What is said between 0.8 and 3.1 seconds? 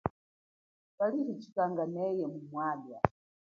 Twali chikanga nenyi mu mamwalwa.